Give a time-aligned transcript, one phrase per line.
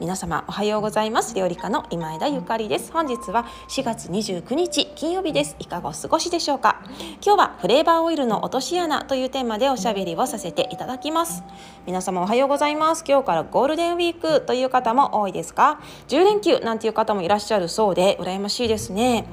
[0.00, 1.36] 皆様おはようございます。
[1.36, 2.90] 料理家の今枝ゆかりです。
[2.92, 5.54] 本日は4月29日金曜日です。
[5.60, 6.82] いかがお過ごしでしょうか？
[7.24, 11.44] 今日はフレーバーオイルの落とし穴というテーマでおしゃべりをさせていただきます。
[11.86, 13.04] 皆様おはようございます。
[13.06, 19.26] 今日からゴールデンウィークという方も多いですか？10連休なんていう方もいらっしゃるそうで羨ましいですね。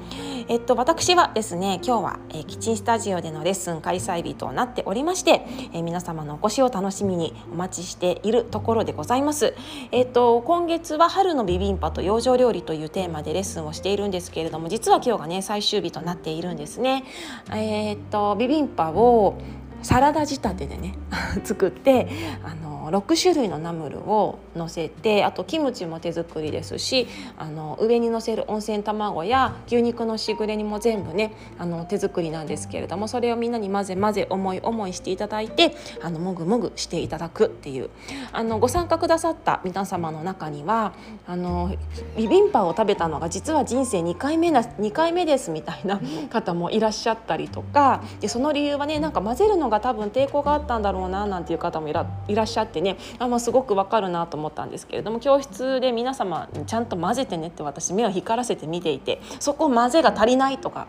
[0.48, 9.54] えっと私はですね今日は、えー、キッチンスタジオでのレッスン開催日となっておりまして、えー、皆様のお越しを楽しみにお待ちしているところでございます
[9.90, 17.04] えっと今月は春のビビンパと養生料理というテーマでレッスンをしているんですけれども実は今日がね最終日となっているんですね。
[17.50, 19.38] えー、っとビビンパを
[19.82, 20.94] サラダ仕立てでね
[21.44, 22.08] 作って
[22.42, 37.90] あの6種類のナムルをのせてあとキムチも手作りですしあの上にのせる温泉卵や牛肉のしぐれ煮も全部ねあの手作りなんですけれどもそれをみんなに混ぜ混ぜ思い思いしていただいてあのもぐもぐしていただくっていう。
[38.32, 40.92] あのご参加くださった皆様の中には
[41.26, 41.74] あの
[42.16, 60.86] ビビンパを食べたのが実は人生2回目な2回目ですみたいな方もいらっしゃったりとかでその理由はねなんか混ぜるのが多分抵抗があったんだろうななんていう方もいらいらっしゃってねあ、まあ、すごくわかるなと思ったんですけれども教室で皆様ちゃんと混ぜてねって私目を光らせて見ていてそこ混ぜが足りないとか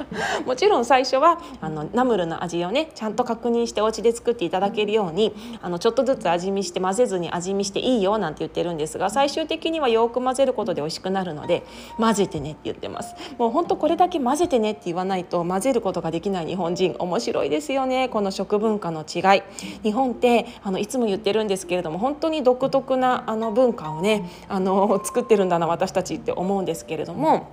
[0.46, 11.64] もちろん最初はあのナムルの味をねちゃんと確認してお家で作っていただけるようにあのちょっとずつ味見して混ぜずに味見していいよなんて言ってるんですが最終的にはよく混ぜることで美味しくなるので
[11.98, 13.14] 混ぜてねって言ってます。
[13.38, 18.08] もうほんとこれだけ混ぜてねって言わないと混ぜることができない日本人面白いですよね。
[18.08, 19.42] この食文化の違い。
[19.82, 27.50] 日本ってあのいつも言ってるんですけれども本当に独特なあの文化をねあの作ってるんだな私たちって思うんですけれども。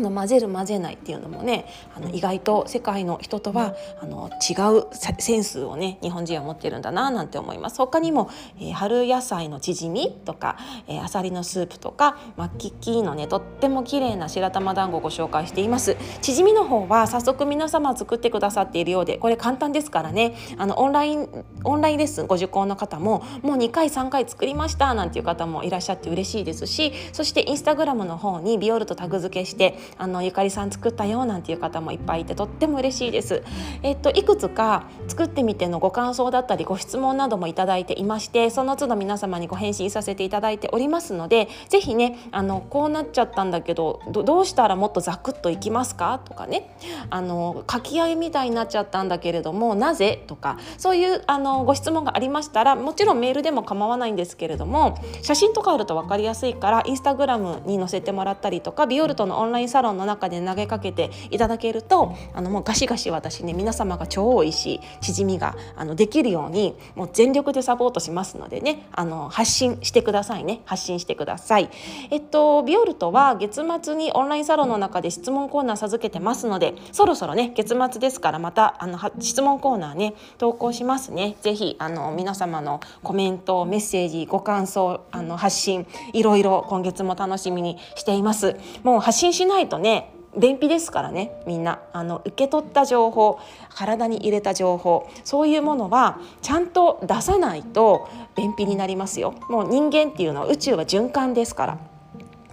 [0.00, 4.86] の混ぜる混ぜないっていうのもねあの意外と世界の人とはあの違う
[5.18, 7.78] センスをね日本人は持ってるんだななんて思います。
[7.78, 10.56] 他にも、えー、春野菜のチヂミとか、
[10.86, 15.96] えー、アサリのスープとかマッキッキーのねとっても綺麗な白玉団子をご紹介しています。
[16.20, 20.34] チヂミの方は早速皆様作ってくださっているようでこれ簡単ですからね。
[20.58, 21.28] あのオンライン
[21.64, 33.42] オンラインレッスンご受講の方ももう2回3回作りましたなんていう方もいらっしゃって嬉しいですしそしてインスタグラムの方にビオルとタグ付けしてあのゆかりさん作ったよなんていう方もいっぱいいてとっても嬉しいです。
[33.82, 46.74] えっといくつか作ってみてのご感想だったりご質問などもいただいていましてその都度皆様にご返信させていただいておりますのでぜひねあのこうなっちゃったんだけどどうしたらもっとザクッといきますかとかね
[47.10, 71.68] あの書き上げみたいになっちゃったんだけれどもなぜとかそういうあのご質問がありましたらもちろんメールでも構わないんですけれども写真とかあると分かりやすいからインスタグラムに載せてもらったりとかビオルトのオンラインサロンの中で投げかけていただけるとあのもうガシガシ私ね皆様が超美味しいチヂミがあのできるようにもう全力でサポートしますのでねあの発信してくださいね発信してください。
[72.10, 81.36] えっとビオルトは月末にオンラインサロンの中で質問コーナー授けてますのでそろそろね月末ですからまたあの質問コーナーね投稿しますね。
[81.42, 88.56] ぜひあの皆様のコメントメッセージご感想あの発信いろいろ今月も楽しみにしています。
[88.82, 93.40] もう発信しないとね便秘ですからねみんなあの受け取った情報
[93.74, 101.95] 体に入れた情報そういうものはちゃんと出さないと便秘になりますよもう人間っていうのは宇宙は循環ですから。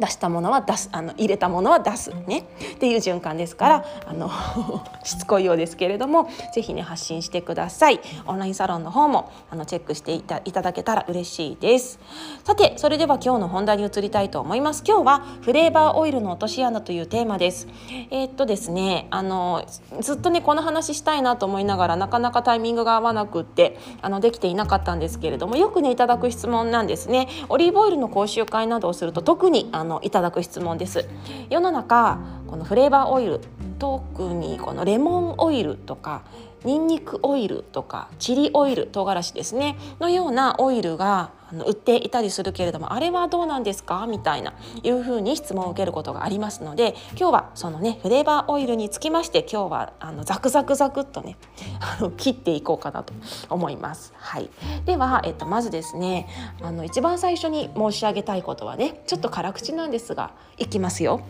[0.04, 2.46] 出したものは出すあの入れたものは出すね。
[2.76, 4.30] っていう循環ですからあの
[5.04, 8.02] しつこいようですけれどもぜひね発信してください。
[8.28, 12.00] オンラインサロンの方もあのチェックしていたいただけたら嬉しいです。
[12.44, 14.84] さてそれでは今日の本題に移りたいと思います。
[14.86, 17.68] 今日はフレーバーオイルの落とし穴というテーマです。
[18.12, 19.64] えー、っとですねあの
[20.02, 27.30] ずっとねこの話したいなと思いながらなかなかタイミングが合わなくってあのできていなかったんですけれどもよくねいただく質問なんですね。
[27.48, 31.08] オリーブオイルの講習会などをすると特にあのいただく質問です。
[31.50, 33.40] 世の中このフレーバーオイル
[33.80, 36.24] 特にこのレモンオイルとか
[36.64, 39.78] ニンニクオイルとかチリオイル唐辛子ですね。
[40.00, 41.32] のようなオイルが
[41.66, 44.08] 売っていたりするけれどもあれはどうなんですか？
[44.08, 51.38] みたいないうふうに質問を受けることがありますので今日はそのねフレーバーオイルにつきまして今日はあのザクザクザクっとね
[51.80, 53.14] あの切っていこうかなと
[53.50, 54.14] 思います。
[54.18, 54.50] はい、
[54.86, 56.28] では、えっと、まずですね
[56.62, 61.22] あの一番最初に申し上げたいことはねちょっと辛口なんですがいきますよ。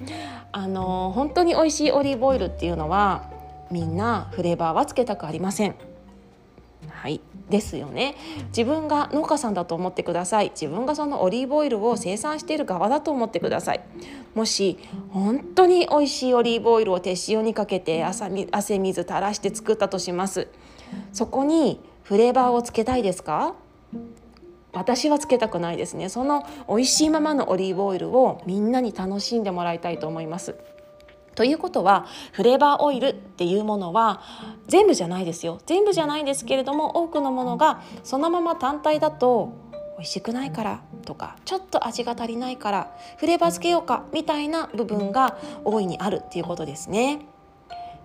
[0.52, 3.30] あの本当に美味しいオリーブオイルっていうのは
[3.72, 5.76] みんなフレーバーはつけたくありません。
[6.90, 7.22] はい。
[7.50, 8.16] ですよね。
[8.48, 10.52] 自分が農家さんだと思ってください。
[10.52, 13.82] 自分がそのオリーブオイルを生産している側だと思ってください。
[14.34, 20.48] もし本当に美味しいオリーブオイルを手塩にかけて汗水垂らして作ったとします。
[21.12, 23.56] そこにフレーバーをつけたいですか？
[24.72, 26.10] 私はつけたくないですね。
[26.10, 30.56] その美味しいままのオリーブオイルをみんなに楽しんでもらいたいと思います。
[31.36, 34.22] ということはフレーバーオイルっていうものは
[34.68, 39.54] 全部じゃないですよ全部じゃないんですけれども多くのものがそのまま単体だと
[39.98, 47.26] 美味しくないからとかちょっと味が足りないからフレーバーつけようかみたいな部分が大いにあるっていうことですね。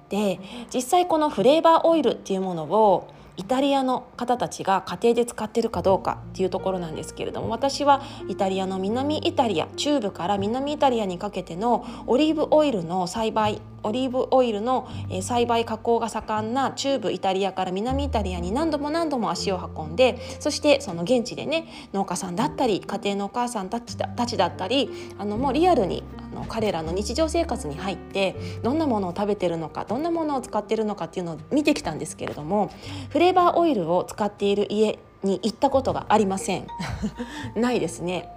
[0.09, 0.41] で
[0.73, 14.89] 実際このフレーバーオイルっていうものをイタリアの方たちが家庭で使ってるかどうかっていうところなんですけれども私はイタリアの南イタリア中部から南イタリアにかけてのオリーブオイルの栽培オリーブオイルの
[15.23, 23.97] 栽培加工が盛んな中部イタリアから南イタリアに何度も何度も足を運んでそしてその現地でね農家さんだったり家庭のお母さんたち
[24.37, 26.03] だったりあのもうリアルに
[26.33, 32.71] あの彼らの日常生活に入ってどんなものを食べてるのかどんなものを使ってるのかっていうのを見てきたんですけれども
[33.11, 36.67] フレーバーオイルを使っている家に行ったことがありません。
[37.57, 38.31] ないですね。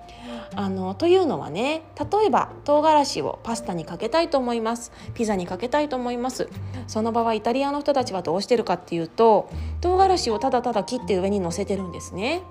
[0.56, 4.92] あのというのはね例えば唐辛子をパスタにかけたいと思います。
[5.14, 6.50] ピザにかけたいと思います。
[6.88, 9.50] その場合イタリアの人たちはどうしてるかっていうと
[9.80, 12.44] 唐辛子をただただ切って上に乗せてるんですね。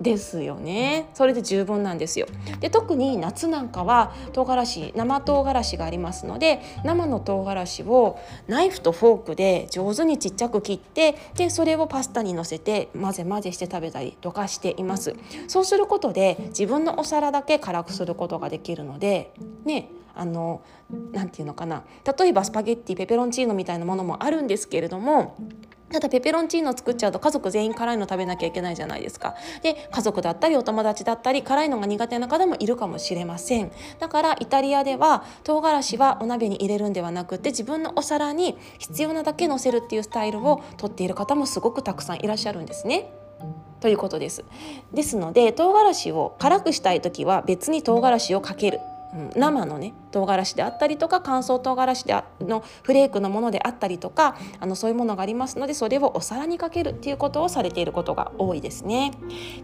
[0.00, 1.08] ですよね。
[1.14, 2.26] それで十分なんですよ。
[2.60, 15.14] で特に夏なんかは唐辛子生唐辛子がありますので生の唐辛子をナイフとフォークで上手にちっちゃく切ってでそれをパスタにのせて混ぜ混ぜして食べたりとかしています。
[15.48, 19.32] そうすることで自分のお皿だけ辛くすることができるので
[19.64, 20.62] ねあの
[21.12, 21.84] 何て言うのかな。
[22.18, 25.36] 例えばスパゲッティペペロンチーノみたいなものもあるんですけれども
[25.90, 29.34] ただペペロンチーノ作っちゃうと家族全員辛いの食べなきゃいけないじゃないですか。
[29.62, 33.72] で家族だったりお友達だったり辛いのが苦手な方もいるかもしれません。
[33.98, 43.10] だからイタリアでは唐辛子はお鍋に入れるんではなくて自分のお皿に必要なだけのせるっていうスタイルをとっている方もすごくたくさんいらっしゃるんですね。
[43.80, 44.44] ということです。
[44.92, 48.80] ですので唐辛子を辛くしたい時は別に唐辛子をかける
[49.36, 59.12] 生のね唐辛子であったりとか乾燥唐辛子でのフレークのものであったりとかあのそういうものがありますのでそれをお皿にかけるっていうことをされていることが多いですね。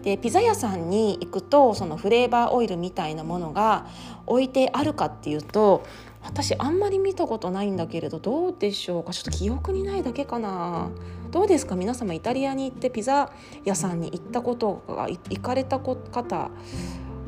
[0.03, 3.87] でピザ屋さんに行くとそのフレーバーオイルみたいなものが
[4.27, 5.85] 置いてあるかっていうと
[6.23, 9.13] 私あんまり見たことないんだけれどどうでしょうか？
[9.13, 10.89] ちょっと記憶にないだけかな。
[11.31, 11.77] どうですか？
[11.77, 13.31] 皆様イタリアに行ってピザ
[13.63, 16.51] 屋さんに行ったことが行かれた方。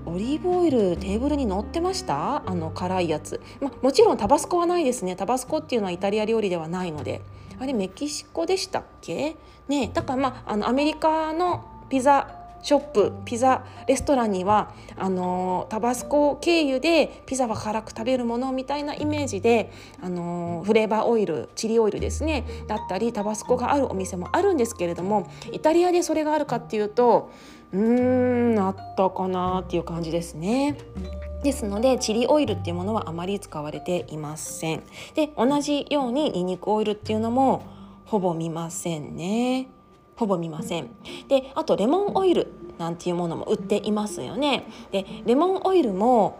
[0.07, 2.49] オリーブオイルテーブルに乗ってました？
[2.49, 5.17] あの辛いやつ、まもちろんタバスコはないですね。
[5.17, 7.21] タバスコっていうのはイタリア料理ではないので。
[7.59, 9.37] あれメキシコでしたっけ？
[9.67, 12.29] ねだからまああのアメリカのピザ
[12.67, 19.71] ショップピザレストランにはあのタバスコ経由でピザは辛く食べるものみたいなイメージで
[20.03, 27.31] あのフレーバーオイルチリオイルですねだったりタバスコがあるお店もあるんですけれどもイタリアでそれがあるかっていうと
[27.71, 30.77] うーんあったかなっていう感じですね。
[31.45, 34.83] ですのでチリオイルっていうものはあまり使われていません。
[35.15, 37.63] で同じようにニンニクオイルっていうのも
[38.07, 39.69] ほぼ見ませんね。
[40.17, 40.91] ほぼ見ません。
[41.29, 44.67] であとレモンオイルなんていうものも売っていますよね。
[44.91, 46.39] でレモンオイルも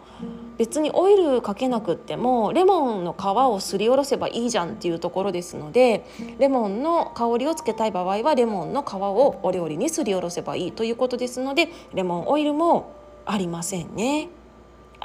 [0.59, 6.07] 別にオイルかけなくってもレモンの皮をすりおろせばいいじゃんっていうところですので
[6.39, 12.93] レモンの香りをつけたい場合はレモンの皮をお料理にすりおろせばいいということですのでレモンオイルも
[13.27, 14.29] ありませんね。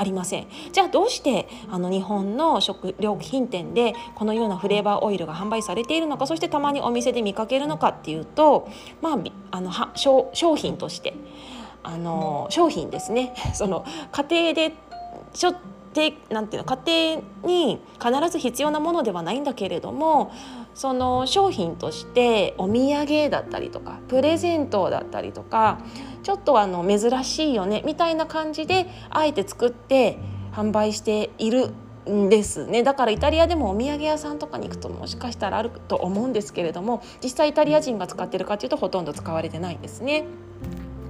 [0.01, 0.47] ありません。
[0.71, 8.67] じゃあどうしてあの日本の食料品店でこのようなフレーバーオイルが販売されているのかそしてたまにお店で見かけるのかっていうと
[8.99, 9.17] まあ
[9.51, 11.13] あの商品として
[11.83, 13.35] あの商品ですね。
[13.53, 14.73] その家庭で
[15.33, 15.59] ちょっと
[16.29, 20.31] なんていうの家庭に必ず必要なものではないんだけれども
[20.73, 25.79] その商品としてお土産だったりとかプレゼントだったりとか
[26.23, 30.17] ちょっとあの珍しいよねみたいな感じであえて作って
[30.53, 31.73] 販売している
[32.09, 40.25] んですねだからイタリアでもお土産屋さんとかに行くともしかしたらあると思うんですけれども実際イタリア人が使ってるかというとほとんど使われてないんですね。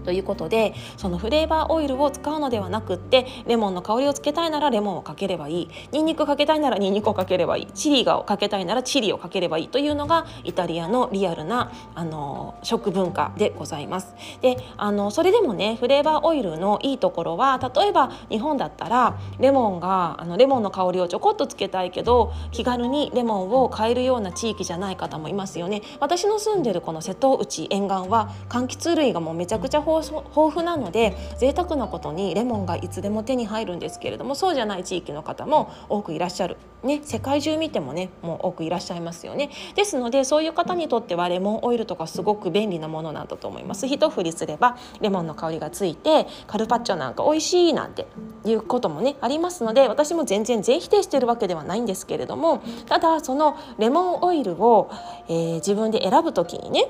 [0.03, 14.15] ということでそのフレーバーオイルを使うのではなくってレモンの香りをつけたいならレモンをかければいいニンニクかけたいならニンニクをかければいいチリがをかけたいならチリをかければいいというのがイタリアのリアルなあの食文化でございます。
[14.41, 25.81] であのそれでもねフレーバーオイルのいいところは例えば日本だったらレモンがあのレモンの香りをちょこっとつけたいけど気軽にレモンを買えるような地域じゃない方もいますよね。
[25.99, 36.57] 私の住んでるこの瀬戸内沿岸は柑橘類がもうめちゃくちゃ豊富なので贅沢なことにレモンがいつでも手に入るんですけれどもそうじゃない地域の方も多くいらっしゃる。
[36.83, 48.07] ね、世界中見てもねもう多くいらっしゃいますよねですのでそういう方にとってはレモンオイルとかすごく便利なものなんだと思います一振りすればレモンの香りがついてカルパッチョなんか美味しいなんて
[48.45, 54.89] いうこともねありますので私も全然全否定してるわけではないんですけれどもただそのレモンオイルを、
[55.27, 56.87] えー、自分で選ぶ時にね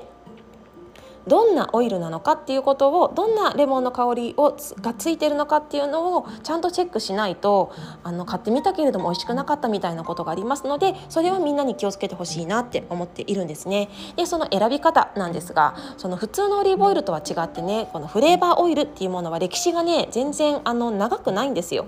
[1.26, 13.88] どんなオイルなのかっていうことをどんなレモンの香りをがついてるのかっていうのをちゃんとチェックしないとあの買ってみたけれども美味しくなかったみたいなことがありますのでそれはみんなに気をつけてほしいなって思っているんですね。
[14.16, 21.86] でその選び方なんですがその普通のオリーブオイルとは違ってねこのフレーバーオイルっていうものは歴史がね全然あの長くないんですよ。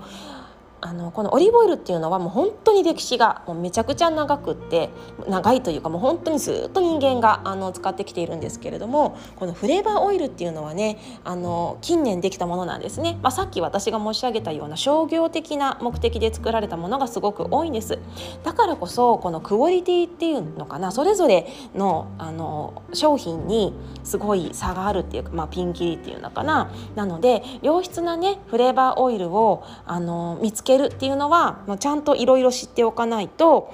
[0.85, 4.91] あのこのオリーブオイルっていうのはもう本当に歴史がもうめちゃくちゃ長くって
[5.27, 17.97] 長いというかもう本当にずっと人間があの使ってきているんですけれどもこのフレーバーオイルっていうのはねあの近年できたものなんですね、まあ、さっき私が申し上げたような商業的な目的で作られたものがすごく多いんです。
[18.43, 23.73] だからこそこのクオリティっていうのかなそれぞれのあの商品に
[24.03, 26.69] すごい差があるっていうか、まあ、ピンキリっていうのかな。
[26.95, 33.73] なので良質なねフレーバーオイルをあの見つけるっていうのはまちゃんといろいろ知っておかないと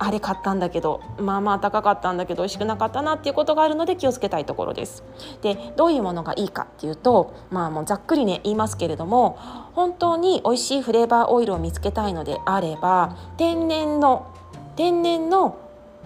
[0.00, 5.02] あれ買ったんだけどまあまあ高かったんだけど美味しくなかったなっていうことがあるので気をつけたいところです。
[5.42, 9.38] でどういうものがいいかっていうとまあもうざっくりね言いますけれども
[9.74, 14.32] 本当に美味しいフレーバーオイルを見つけたいのであれば天然の
[14.76, 15.58] 天然の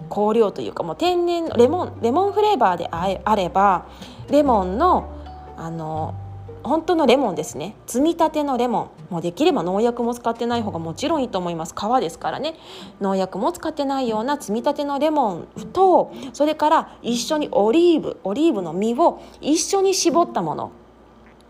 [0.09, 3.87] 香料というかもう天然のレモンレモンフレーバーであれば
[4.31, 5.11] レモンの
[5.57, 6.15] あの
[6.63, 7.75] 本当のレモンですね。
[7.87, 9.13] 積み立てのレモン。
[9.15, 11.75] もうできれば農薬も使ってない方がもちろんいいと思います。
[11.75, 12.55] 皮ですからね。
[13.01, 20.71] 農薬も使ってないような積み立てのレモンとそれから一緒にオリーブオリーブの実を一緒に絞ったもの。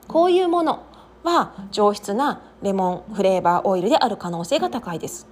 [0.08, 0.82] こういうもの
[1.22, 5.28] は上質なレモンフレーバーオイルである可能性が高いです。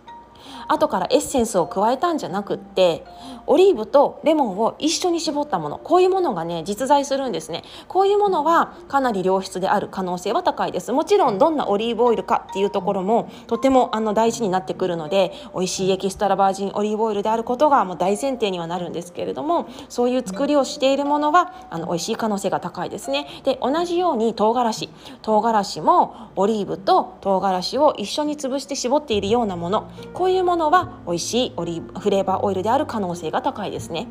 [0.68, 3.04] 後からエッセンスを加えたんじゃなくって
[3.50, 5.78] オリーブとレモンを一緒に絞ったもの。
[5.78, 7.64] こういうものがね実在するんですね。
[7.88, 10.92] こういうものはかなり良質である可能性は高いです。
[10.92, 23.26] もちろんどんなオリーブオイルかっていうところもとてもあの大事になってくるので美味しいエキストラバージンオリーブオイルであることがもう大前提にはなるんですけれどもそういう作りをしているものはあの美味しい可能性が高いですね。
[23.42, 24.88] で同じように唐辛子。
[25.22, 29.90] 唐辛子もオリーブと唐辛子を一緒に潰して絞っているようなもの。
[30.14, 34.08] こういうものは美味しいオリーブフレーバーオイルである可能性が高いですね。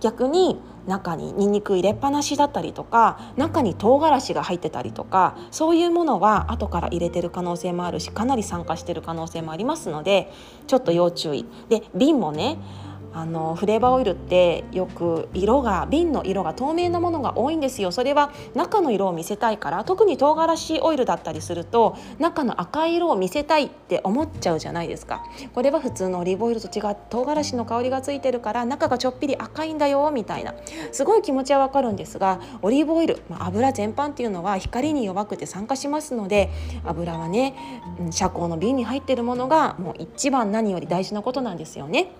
[0.00, 10.32] 逆に中にニンニク入れっぱなしだったりとか中に唐辛子が入ってたりとかそういうものは後から入れてる可能性もあるしかなり酸化してる可能性もありますので
[10.66, 11.44] ちょっと要注意。
[11.68, 12.58] で瓶もね
[13.12, 17.90] あのフレーバーオイルってよく色が瓶の色が透明なものが多いんですよ。
[17.90, 25.24] それは中の色を見せたいから特に唐辛子オイルだったりすると中の赤い色を見せたいって思っちゃうじゃないですか。
[25.54, 30.54] これは普通のオリーブオイルと違って唐辛子の香りがついてるから中がちょっぴり赤いんだよみたいな。
[30.92, 36.50] すごい気持ちはわかるんですがオリーブオイル、まあ、油全般っていうのは光に弱くて酸化しますので
[36.84, 37.54] 油はね
[38.10, 42.12] 遮光の瓶に入ってるものがもう一番何より大事なことなんですよね。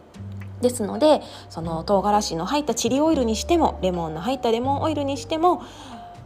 [0.60, 5.62] ですのでその唐辛子の入ったチリオイルにしてもレモンの入ったレモンオイルにしても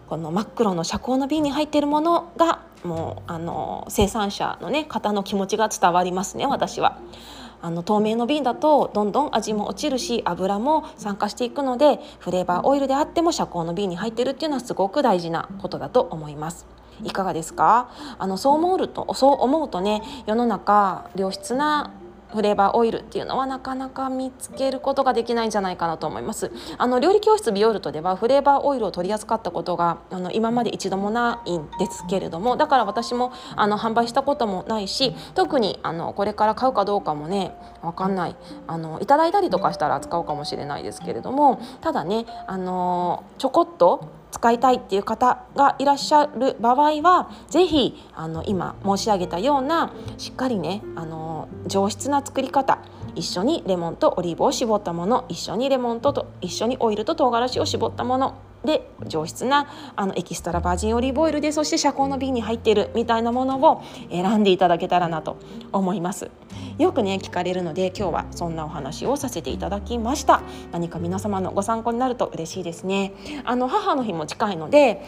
[0.08, 6.98] この真っ黒の遮光の瓶に入っているものがもうあの生産者の、ね、方の気持ちが伝わりますね私は。
[7.64, 16.66] あの透明の瓶だとどんどん味も落ちるし油も酸化していくのでフレーバーオイルであっても遮光の瓶に入ってるっていうのはすごく大事なことだと思います。
[17.04, 17.88] いかがですか？
[18.18, 21.92] あのそう思うとそう思うとね世の中良質な
[22.32, 26.50] フレーバーオイルっていうのはなかなか見つけることができないんじゃないかなと思います。
[26.78, 38.36] あの料理教室ビオルトではフレーバーオイルを取り扱ったことがあの今まで一度もないんですけれどもだから私もあの販売したこともないし特にあのこれから買うかどうかもね分かんない
[38.66, 47.94] あのいただいたりとかしたら扱うかもしれないですけれどもただねあのちょこっと使いたいっていう方がいらっしゃる場合は是非
[48.46, 52.78] 今申し上げたようなしっかりねあの上質な作り方
[53.14, 58.34] 一緒にレモンとオリーブを絞ったもの一緒にレモンとと一緒にオイルと唐辛子を絞ったもの
[58.64, 59.66] で上質な
[59.96, 65.38] あのエキストラバージンオリーブオイルでそして遮光の瓶に入っているみたいなものを選んでいただけたらなと
[65.72, 66.30] 思います。
[66.78, 70.42] よくね聞かれるので今日はそんなお話をさせていただきました。
[70.70, 73.12] 何か皆様のご参考になると嬉しいですね。
[73.44, 75.02] あの母の日も近いので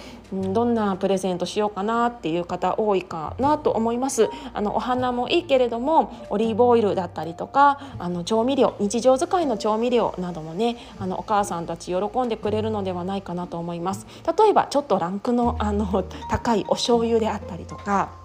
[0.52, 4.30] どんなプレゼントしようかなっていう方多いかなと思います。
[4.52, 14.06] あのお花もいいけれどもオリーブオイルだったりとかあの調味料日常使いの調味料などもねあのお母さんたち喜んでくれるのではないかなと思います。
[14.38, 18.23] 例えばちょっとランクのあの高いお醤油であったりとか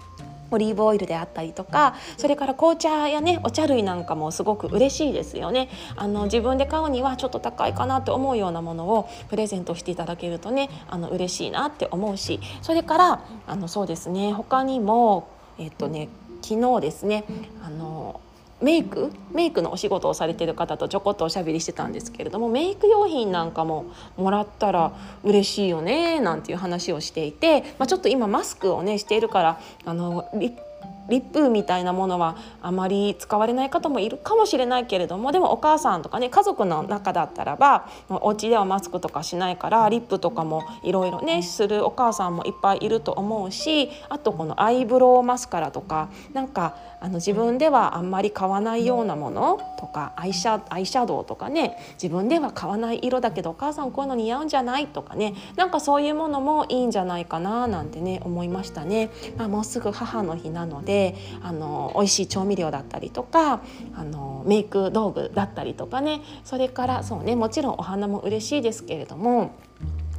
[0.50, 5.68] オリーブオイルであったりとかそれから紅茶やねお茶類なんかもすごく嬉しいですよね。
[5.96, 15.28] あの自分で買うにはちょっと高いかなって思うようなものをプレゼントしていただけるとねあの嬉しいなって思うしそれからあのそうですね他にも
[15.58, 16.08] えっとね
[16.42, 17.24] 昨日ですね
[17.64, 18.20] あの
[18.62, 19.12] メイク？
[19.32, 23.86] メイクのお仕事をされてる方とちょこっとおしゃべりしてたんですけれどもメイク用品なんかも
[24.16, 24.92] もらったら
[25.24, 30.69] 嬉しいよねなんていう話をしていて、まあ、ちょっと今マスクをねしているからあのリッ
[31.10, 59.10] リップみたいなものはあまり使われない方もいるかもしれないけれどもでもお母さんとかね家族の中だったらばお家ではマスクとかしないからリップとかもいろいろねするお母さんもいっぱいいると思うしあとこのアイブロウマスカラとかなんかあの自分ではあんまり買わないようなものとかアイシャアイシャドウとかね自分では買わない色だけどお母さんこういうの似合うんじゃないとかねなんかそういうものもいいんじゃないかななんてね思いましたね。
[59.38, 63.62] まあ、もうすぐ母の日なのであの美味しい調味料だったりとか
[63.94, 69.52] あのメイク道具だったりとかねそれからそうねもちろんお花も嬉しいですけれども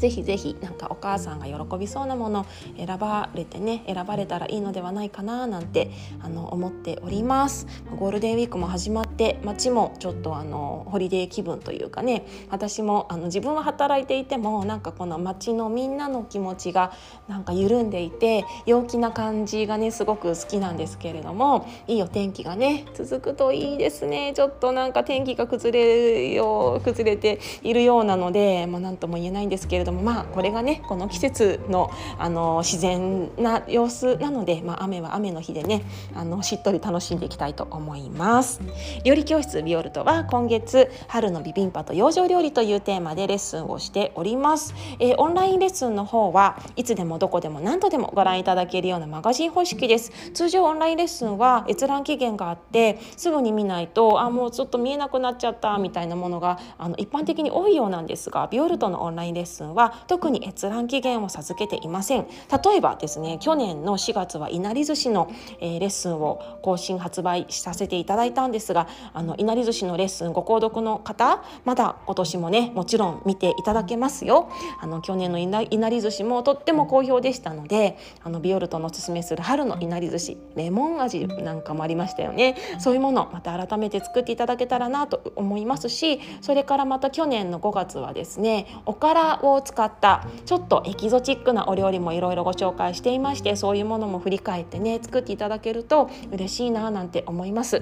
[0.02, 5.92] ぜひぜひなんかお母さんが喜びそうなもの選ばれてね選ばれたらいいのではないかななんて
[6.24, 7.68] あの思っております。
[8.00, 16.94] ゴールデンウィークも始まって街もちょっとあのホリデー気分というかね私もあの自分は働いていてもなんかこの街のみんなの気持ちが
[17.28, 24.34] なんか緩んでいて陽気な感じがねすごく好きなんですけれどもいいお天気がね続くといいですね。
[24.36, 35.84] ちょっとなんか天気が崩れよう崩れているようなので、まあ、何とも言えないんですけれどもどもまあこれがねこの季節のあの自然な様子なので、まあ、雨は雨の日でね
[36.16, 38.62] あのしっとり楽しんでいきたいと思います。
[39.04, 50.12] 料理教室ビオルトは今月春のビビンパと養生料理というテーマでレッスンをしております、えー、オンラインレッスンの方はいつでもどこでも何度でもご覧いただけるようなマガジン方式です。
[50.34, 62.28] 通常オンラインレッスンは閲覧期限があってすぐに見ないとあもうちょっと見えなくなっちゃったみたいなものがあの一般的に多いようなんですがビオルトのオンラインレッスンはは特に閲覧期限を授けていません。
[62.64, 74.50] 例えばですね去年の4月はいなり寿司の、えー、レッスンを更新発売させていただいたんですがあのいなり寿司のレッスンご購読の方まだ今年もねもちろん見ていただけますよ。
[74.80, 82.56] あの去年のいなり寿司もとっても好評でしたのであのビオルトのおすすめする春のいなり寿司レモン味なんかもありましたよね。
[82.80, 97.82] そういうものまた改めて作っていただけたらなと思いますしそれからまた去年の5月はですねおからを使ったちょっとエキゾチックなお料理もいろいろご紹介していましてそういうものも振り返ってね作っていただけると嬉しいななんて思います。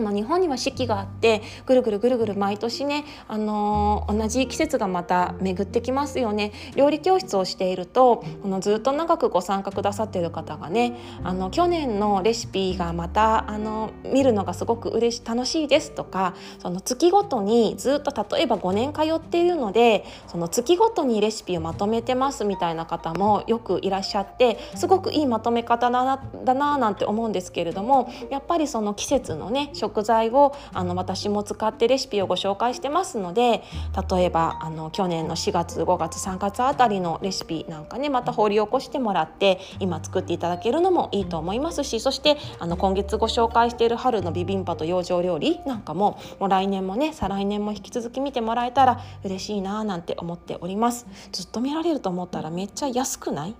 [0.00, 6.52] ま、日本には四季があってぐるぐるぐるぐる毎年ね、あのー、同じ季節がまた巡ってきますよね。
[6.74, 33.62] 料理教室をしているとこのずっと長くご参加くださっている方がねあの去年のレシピがまたあの見るのがすごく嬉し楽しいですとかその月ごとにずっと例えば5年通っているのでその月ごとにレシピをまとめてますみたいな方もよくいらっしゃってすごくいいまとめ方だなだななんて思うんですけれどもやっぱりその季節のね食食材をあの私も使ってレシピをご紹介してますので
[34.10, 51.06] 例えばあの去年の4月5月3月あたりのレシピなんかねまた掘り起こしてもらって今作っていただけるのもいいと思いますしそしてあの今月ご紹介している春のビビンパと養生料理なんかももう来年もね再来年も引き続き見てもらえたら嬉しいななんて思っております。
[51.32, 53.54] ずっと見られると思ったらめっちゃ安くない？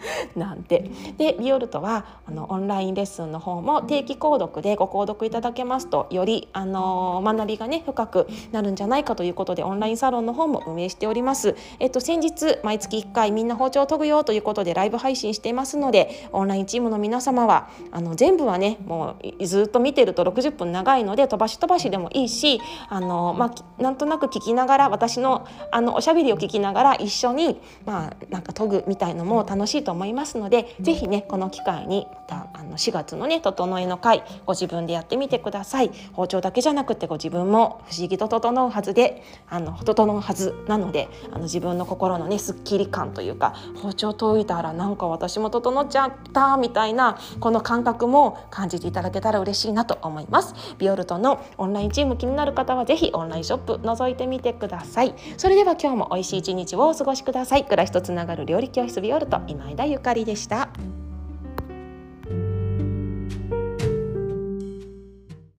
[0.36, 11.56] なんてでビオルトはあのオンラインレッスンの方も定期購読でご購読いただけますとよりあの学びがね深くなるんじゃないかということでオンラインサロンの方も運営しております。
[11.78, 23.46] えっと先日毎月1回みんな包丁を研ぐよということでライブ配信していますのでオンラインチームの皆様はあの全部はねもうずっと見てると60分長いので飛ばし飛ばしでもいいしあのま
[23.78, 35.90] あなんとなく聞きながら私のあのおしゃべりを聞きながら一緒にまあなんか研ぐみたいのも楽しいと思いますのでぜひねこの機会にあの4月のね整えの会ご自分でやってみてください。
[36.12, 50.54] 包丁だけじゃなくてご自分も不思議と整うはずであの整うはずなのであの自分の心のねすっきり感というか包丁研いだらなんか私も整っちゃったみたいなこの感覚も感じていただけたら嬉しいなと思います。
[50.78, 55.14] ビオルトのオンラインチーム気になる方はぜひオンラインショップ覗いてみてください。
[55.36, 57.64] それでは今日も美味しい一日をお過ごしください。
[57.64, 60.70] 暮らしとつながる料理教室ビオルト今井田ゆかりでした。